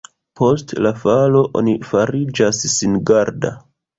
Post 0.39 0.71
la 0.85 0.91
falo 1.01 1.43
oni 1.61 1.77
fariĝas 1.91 2.63
singarda. 2.79 3.55